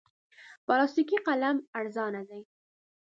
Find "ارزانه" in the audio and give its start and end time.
1.79-2.21